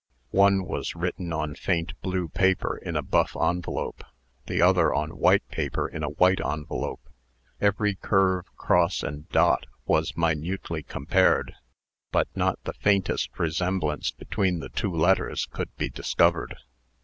One 0.31 0.65
was 0.65 0.95
written 0.95 1.31
on 1.31 1.53
faint 1.53 1.93
blue 2.01 2.27
paper 2.27 2.75
in 2.77 2.95
a 2.95 3.03
buff 3.03 3.37
envelope; 3.39 4.03
the 4.47 4.59
other 4.59 4.91
on 4.95 5.11
white 5.19 5.47
paper 5.49 5.87
in 5.87 6.01
a 6.01 6.09
white 6.09 6.41
envelope. 6.43 7.07
Every 7.59 7.93
curve, 7.93 8.47
cross, 8.55 9.03
and 9.03 9.29
dot 9.29 9.67
was 9.85 10.17
minutely 10.17 10.81
compared; 10.81 11.53
but 12.11 12.27
not 12.35 12.57
the 12.63 12.73
faintest 12.73 13.37
resemblance 13.37 14.09
between 14.09 14.59
the 14.59 14.69
two 14.69 14.91
letters 14.91 15.45
could 15.45 15.69
be 15.75 15.89
discovered. 15.89 16.57